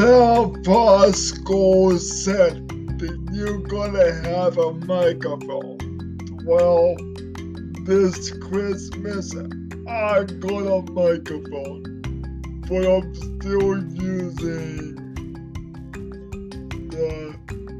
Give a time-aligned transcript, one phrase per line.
[0.00, 2.66] San Pasco said
[2.98, 5.76] that you're gonna have a microphone.
[6.46, 6.96] Well,
[7.84, 9.34] this Christmas
[9.86, 11.82] I got a microphone,
[12.66, 14.96] but I'm still using
[16.88, 17.36] the,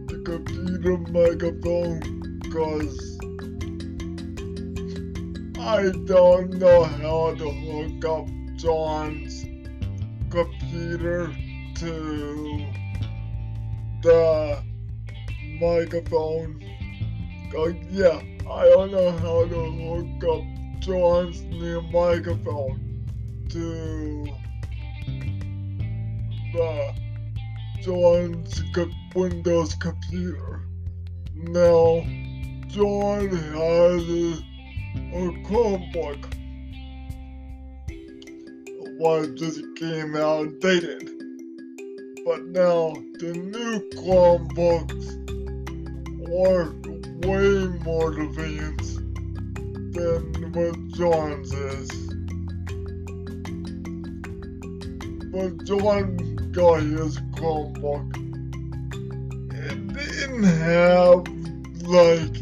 [0.08, 2.00] the computer microphone
[2.40, 3.18] because
[5.58, 9.42] I don't know how to hook up John's
[10.28, 11.34] computer
[11.80, 12.66] to
[14.02, 14.62] the
[15.58, 16.62] microphone.
[17.56, 23.06] Oh yeah, I don't know how to hook up John's new microphone
[23.48, 24.26] to
[26.52, 26.94] the
[27.80, 28.62] John's
[29.14, 30.60] Windows computer.
[31.34, 32.02] Now,
[32.68, 34.44] John has a,
[35.46, 36.34] Chromebook.
[38.98, 41.19] One just came outdated.
[42.30, 45.06] But now, the new Chromebooks
[46.30, 46.70] are
[47.26, 48.98] way more advanced
[49.90, 51.90] than what John's is.
[55.32, 58.14] But John got his Chromebook.
[59.52, 61.26] It didn't have,
[61.82, 62.36] like,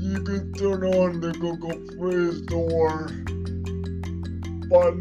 [0.00, 3.08] you could turn on the Google Play Store,
[4.70, 4.94] but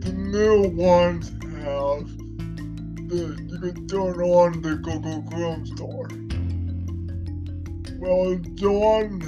[0.00, 1.30] the new ones
[1.62, 2.19] have
[3.10, 6.08] the, you can turn on the Google Chrome Store.
[7.98, 9.18] Well, John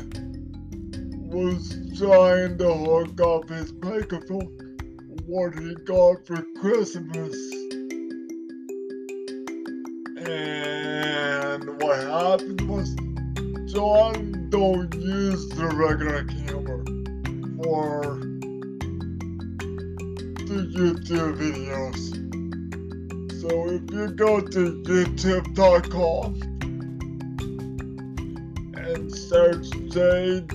[1.28, 4.77] was trying to hook up his microphone
[5.27, 7.34] what he got for Christmas.
[10.24, 12.94] And what happened was
[13.72, 16.84] John don't use the regular camera
[17.64, 18.20] for
[20.46, 22.21] the YouTube videos.
[23.42, 26.41] So if you go to youtube.com
[28.77, 30.47] and search JWE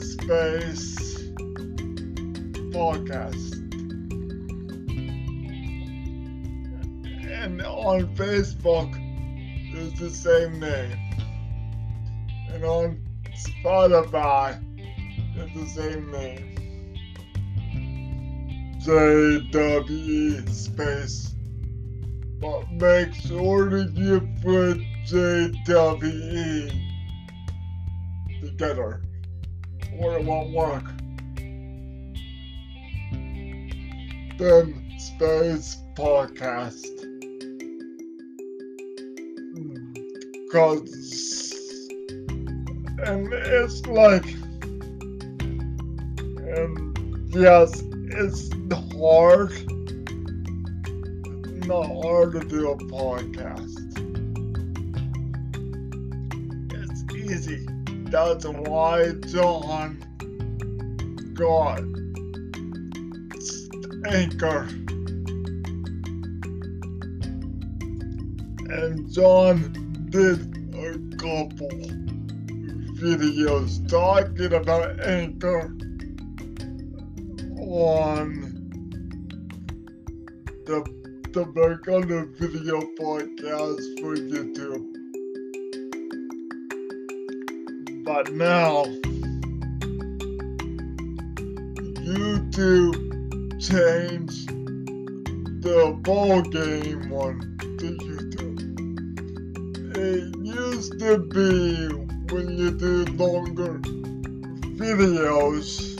[0.00, 1.18] space
[2.70, 3.54] podcast.
[7.28, 8.94] And on Facebook,
[9.74, 10.96] it's the same name.
[12.52, 13.00] And on
[13.34, 14.62] Spotify,
[15.34, 16.47] it's the same name.
[18.80, 21.34] JWE space.
[22.40, 26.70] But make sure that you put JWE
[28.40, 29.02] together,
[29.98, 30.84] or it won't work.
[34.38, 36.86] Then space podcast.
[39.54, 39.92] Hmm.
[40.52, 41.08] Cause
[43.04, 44.26] and it's like
[46.48, 47.82] and yes,
[48.20, 48.50] it's
[48.98, 49.52] hard.
[51.68, 53.78] Not hard to do a podcast.
[56.72, 57.64] It's easy.
[58.10, 60.02] That's why John
[61.34, 61.78] got
[64.12, 64.62] Anchor.
[68.70, 70.40] And John did
[70.74, 71.68] a couple
[72.98, 75.77] videos talking about Anchor
[77.78, 78.42] on
[80.66, 80.82] the
[81.32, 84.84] the back on the video podcast for YouTube.
[88.04, 88.84] But now
[92.02, 92.98] YouTube
[93.60, 94.48] changed
[95.62, 97.38] the ball game on
[97.78, 98.58] to YouTube.
[99.96, 103.78] It used to be when you do longer
[104.78, 105.97] videos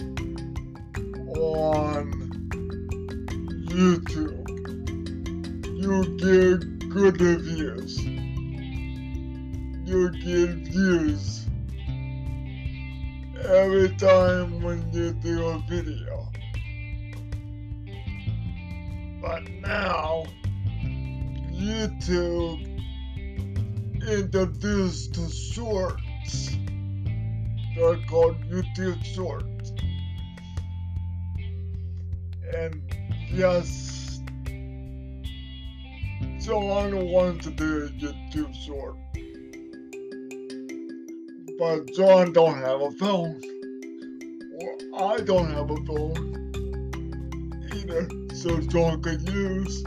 [1.58, 2.12] on
[3.66, 4.48] YouTube,
[5.82, 7.98] you get good reviews.
[9.84, 11.46] You get views
[13.44, 16.30] every time when you do a video.
[19.20, 20.26] But now,
[21.52, 22.68] YouTube
[24.08, 25.16] introduced
[25.52, 26.56] shorts.
[27.74, 29.57] They're called YouTube Shorts.
[32.54, 32.82] And
[33.30, 34.20] yes,
[36.40, 38.96] John wants to do a YouTube short.
[41.58, 43.42] But John don't have a phone.
[44.60, 46.52] Or I don't have a phone
[47.74, 48.08] either.
[48.34, 49.84] So John could use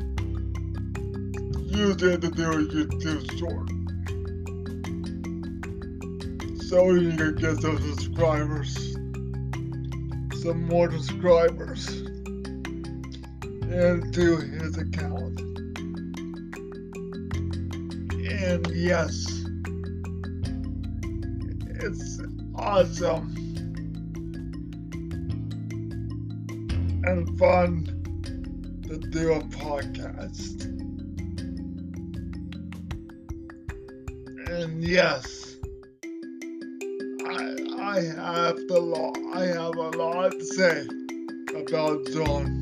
[1.72, 3.70] use it to do a YouTube short.
[6.68, 8.94] So he could get some subscribers.
[10.44, 12.11] Some more subscribers.
[13.74, 15.40] Into his account.
[18.42, 19.44] And yes,
[21.84, 22.22] it's
[22.56, 23.42] awesome
[27.04, 27.86] and fun
[28.88, 30.66] to do a podcast.
[34.50, 35.56] And yes,
[37.26, 40.88] I I have the lot I have a lot to say
[41.56, 42.61] about John.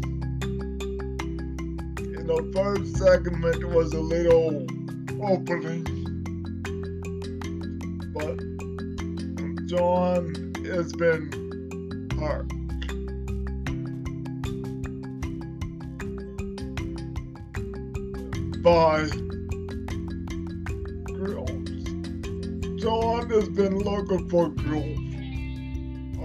[2.30, 4.68] The first segment was a little
[5.20, 5.84] opening,
[8.14, 8.38] but
[9.66, 11.31] John has been
[12.20, 12.48] hurt.
[18.62, 19.10] By
[21.08, 21.50] girls.
[22.80, 25.00] John has been looking for girls.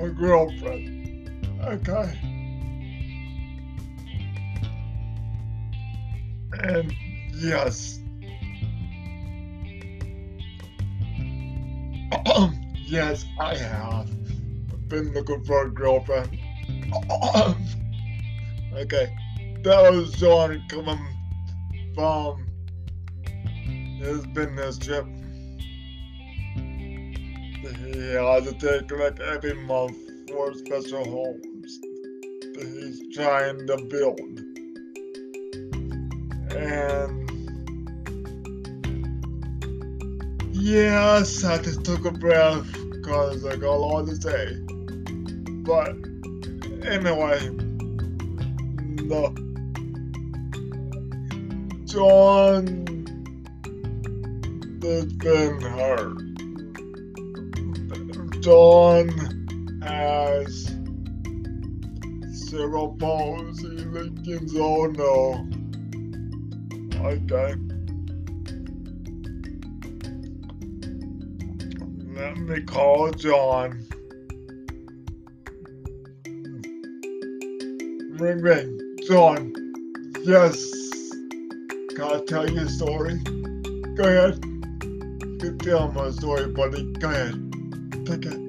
[0.03, 1.31] A girlfriend.
[1.65, 2.34] Okay.
[6.64, 6.90] And
[7.34, 8.00] yes.
[12.75, 14.08] yes, I have
[14.88, 16.31] been looking for a girlfriend.
[18.72, 19.14] okay.
[19.62, 20.99] That was John coming
[21.94, 22.46] from
[23.99, 25.05] his business trip.
[27.84, 31.78] He has to take like every month for special homes
[32.55, 34.54] that he's trying to build.
[36.56, 37.31] And
[40.53, 44.56] yes, I just took a breath because I got a lot to say.
[45.65, 45.97] But
[46.87, 47.39] anyway,
[49.09, 49.45] the
[51.87, 52.65] John
[54.83, 56.19] has been hurt.
[58.43, 59.09] John
[59.83, 60.75] has
[62.33, 65.54] cerebral palsy, Lincoln's oh no.
[67.05, 67.55] Okay.
[72.15, 73.85] Let me call John.
[78.19, 78.97] Ring ring.
[79.06, 79.53] John.
[80.23, 80.73] Yes.
[81.95, 83.19] Can I tell you a story?
[83.19, 84.43] Go ahead.
[84.43, 86.91] You can tell my story, buddy.
[86.95, 87.35] Go ahead.
[88.07, 88.41] Take it.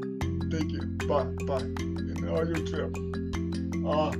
[0.49, 0.81] Thank you.
[1.09, 1.25] Bye.
[1.45, 1.59] Bye.
[1.59, 2.95] Enjoy your trip.
[3.85, 4.11] Uh,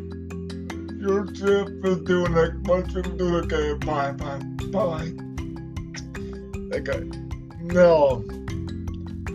[1.05, 3.73] your trip is doing like much of doing okay.
[3.85, 4.11] Bye.
[4.13, 4.39] Bye.
[4.71, 5.13] Bye.
[6.73, 7.03] Okay.
[7.61, 8.23] Now,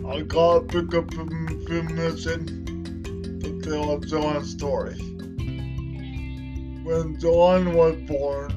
[0.09, 4.97] I gotta pick up permission to tell John's story.
[6.83, 8.51] When John was born,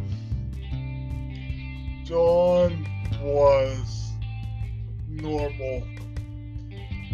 [2.05, 2.85] John
[3.23, 4.11] was
[5.09, 5.85] normal.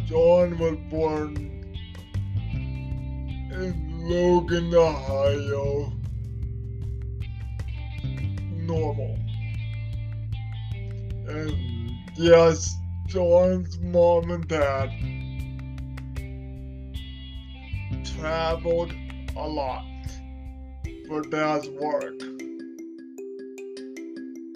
[0.07, 1.37] John was born
[3.53, 5.93] in Logan, Ohio.
[8.57, 9.17] Normal.
[11.29, 12.75] And yes,
[13.07, 14.91] John's mom and dad
[18.17, 18.93] traveled
[19.37, 19.85] a lot
[21.07, 22.21] for dad's work.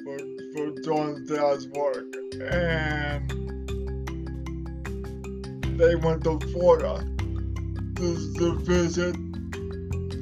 [0.02, 0.18] For,
[0.52, 2.12] for John's dad's work.
[2.42, 3.30] And
[5.78, 7.06] they went to Florida
[7.94, 9.14] to, to visit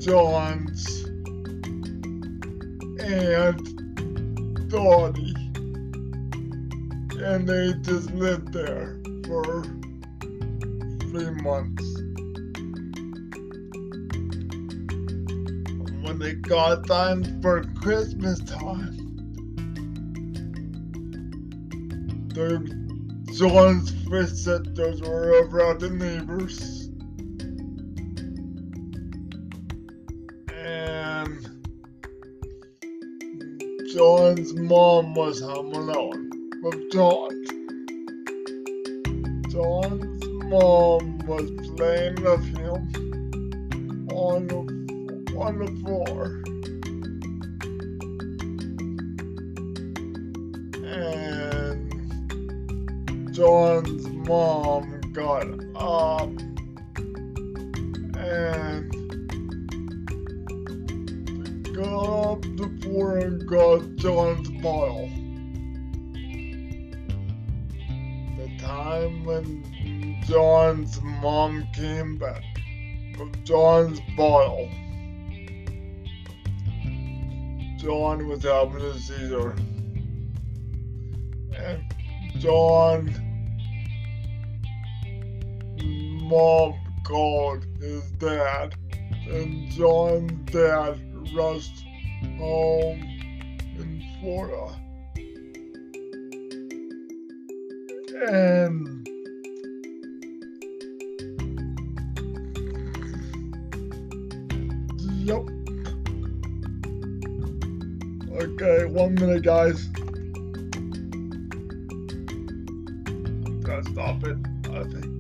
[0.03, 1.05] John's
[2.99, 5.35] and Dottie.
[7.23, 9.63] And they just lived there for
[11.03, 11.85] three months.
[16.03, 18.97] When they got time for Christmas time,
[22.35, 22.59] the
[23.35, 26.82] John's visitors were around the neighbors.
[33.93, 36.31] John's mom was home alone
[36.63, 37.29] with John.
[39.51, 42.89] John's mom was playing with him
[44.15, 44.61] on the
[45.37, 46.25] on the floor.
[50.87, 51.93] And
[53.35, 56.42] John's mom got up
[62.41, 63.83] the floor and got.
[68.39, 72.43] The time when John's mom came back
[73.19, 74.69] with John's bottle.
[77.77, 79.57] John was having a seizure.
[81.57, 81.95] And
[82.39, 83.15] John
[86.23, 86.75] mom
[87.05, 88.75] called his dad
[89.29, 90.99] and John's dad
[91.35, 91.85] rushed
[92.39, 93.01] home
[93.79, 94.83] in Florida.
[98.25, 99.09] Um, and
[105.27, 105.43] yep.
[108.41, 109.87] Okay, one minute, guys.
[113.63, 114.37] Gonna stop it.
[114.71, 115.12] I think.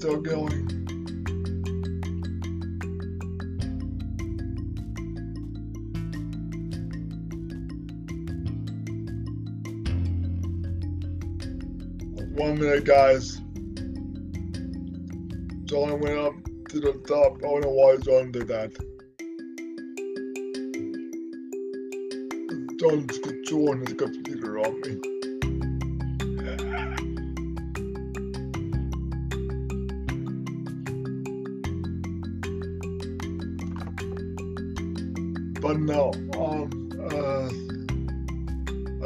[0.00, 0.66] Still going.
[12.34, 13.42] One minute, guys.
[15.66, 16.32] John went up
[16.70, 17.36] to the top.
[17.36, 18.72] I don't know why John did that.
[22.80, 25.09] John's controlling his computer on me.
[35.60, 36.70] But no, um,
[37.12, 37.50] uh,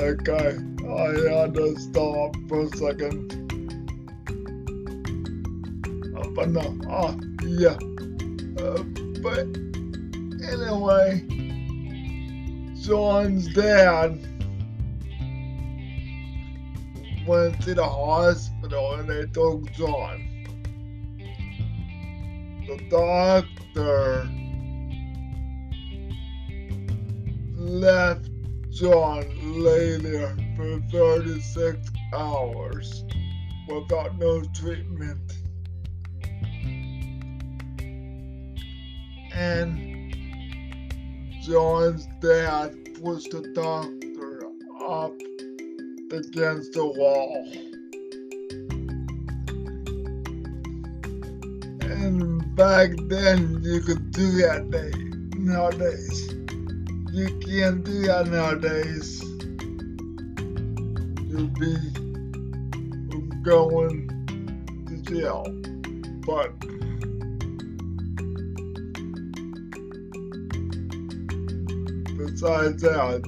[0.01, 0.57] okay,
[0.89, 3.33] I had to stop for a second.
[6.17, 7.77] Uh, but no, ah, yeah.
[8.63, 8.85] Uh,
[9.21, 9.47] but
[10.49, 11.25] anyway,
[12.83, 14.21] John's dad
[17.27, 20.31] went to the hospital and they took John.
[22.69, 24.29] The doctor
[27.65, 28.29] left
[28.71, 29.25] John
[29.63, 31.79] lay there for 36
[32.13, 33.05] hours
[33.69, 35.33] without no treatment.
[39.33, 40.15] And
[41.43, 44.47] John's dad pushed the doctor
[44.87, 45.15] up
[46.13, 47.53] against the wall.
[51.81, 54.93] And back then you could do that day
[55.39, 56.44] nowadays.
[57.15, 59.23] You can't do that nowadays.
[61.23, 61.77] You'll be
[63.45, 64.09] going
[64.89, 65.45] to jail.
[66.27, 66.59] But
[72.19, 73.23] besides that,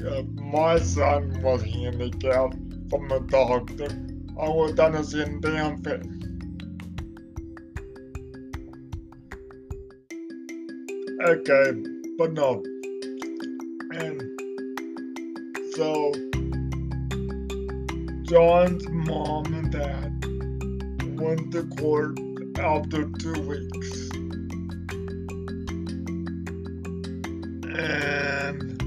[0.00, 2.56] if my son was handicapped
[2.90, 3.86] from the doctor,
[4.40, 6.21] I would have done the same damn thing.
[11.24, 11.72] Okay,
[12.18, 12.64] but no.
[13.92, 14.20] And
[15.72, 16.12] so,
[18.24, 22.18] John's mom and dad went to court
[22.58, 24.10] after two weeks.
[27.78, 28.82] And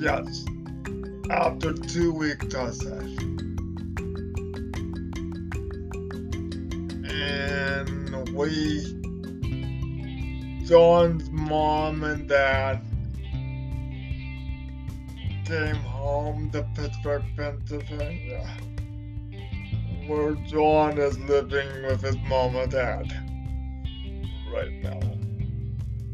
[0.00, 0.44] yes,
[1.30, 3.04] after two weeks, I said.
[7.08, 8.97] And we
[10.68, 12.82] John's mom and dad
[15.46, 18.46] came home to Pittsburgh, Pennsylvania,
[20.06, 23.10] where John is living with his mom and dad
[24.52, 25.00] right now.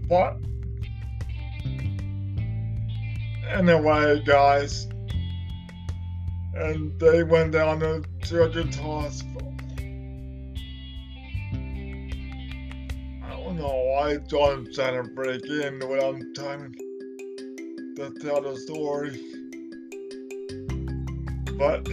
[0.09, 0.37] But
[3.49, 4.87] anyway, guys,
[6.55, 9.34] and they went down to Children's Hospital.
[13.65, 16.75] I don't trying to break in when I'm trying
[17.97, 19.19] to tell the story.
[21.57, 21.85] But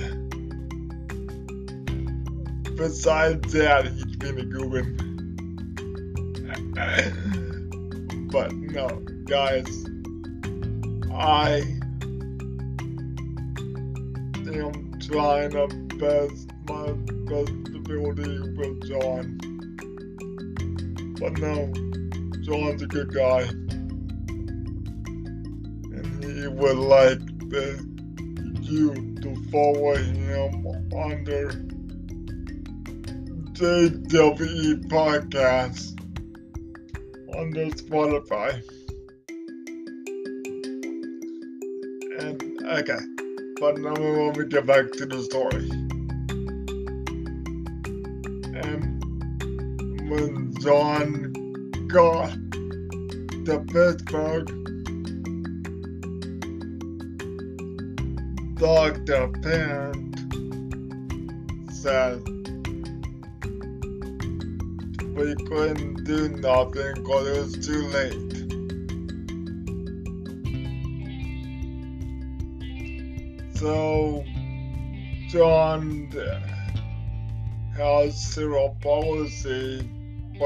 [2.76, 4.98] besides that, he's been a good one.
[8.32, 8.88] but no,
[9.26, 9.86] guys,
[11.14, 11.64] I
[14.46, 16.92] am trying to best my
[17.32, 19.51] best ability with John.
[21.22, 21.72] But no,
[22.42, 23.42] John's a good guy.
[25.94, 27.86] And he would like the,
[28.60, 30.66] you to follow him
[30.98, 31.52] under
[33.54, 35.92] JWE Podcast
[37.38, 38.62] under Spotify.
[42.20, 43.00] And okay,
[43.60, 45.70] but now we want to get back to the story.
[48.58, 51.34] And when John
[51.88, 52.30] got
[53.46, 54.48] to Pittsburgh,
[58.60, 59.28] Dr.
[59.42, 60.16] Parent
[61.72, 62.22] said
[65.16, 68.32] we couldn't do nothing because it was too late.
[73.56, 74.24] So,
[75.30, 76.12] John
[77.76, 79.90] has cerebral palsy,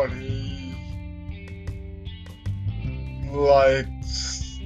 [0.04, 0.76] he
[3.32, 4.60] likes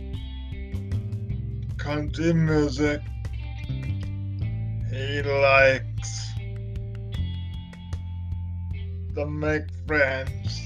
[1.77, 2.99] country music.
[4.91, 6.31] He likes
[9.13, 10.61] to make friends.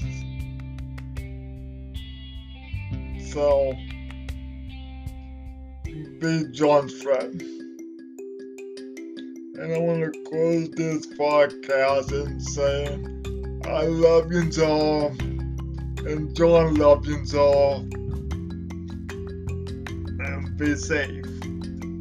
[3.32, 3.74] So,
[6.20, 7.42] be John's friend.
[9.56, 13.13] And I want to close this podcast and saying,
[13.66, 15.08] I love you all,
[16.06, 17.80] and John loves you all,
[20.20, 21.26] and be safe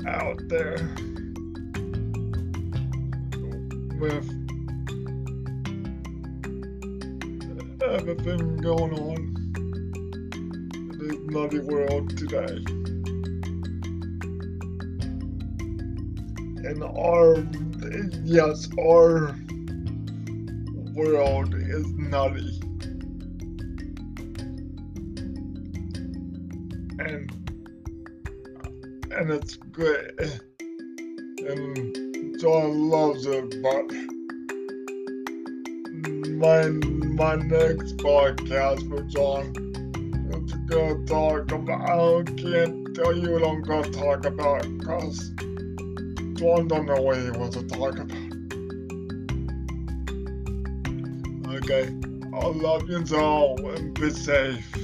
[0.08, 0.78] out there
[4.00, 4.30] with
[7.84, 9.18] everything going on
[10.76, 12.64] in this bloody world today.
[16.66, 17.46] and our
[18.24, 19.36] yes, our
[20.94, 22.60] world is nutty.
[27.00, 27.32] And
[29.12, 30.12] and it's great.
[31.50, 33.92] And John loves it, but
[36.38, 39.54] my my next podcast for John
[40.46, 45.32] is gonna talk about I can't tell you what I'm gonna talk about because
[46.36, 48.23] John don't know what he wants to talk about.
[51.64, 51.88] Okay,
[52.34, 54.83] I love you all and be safe.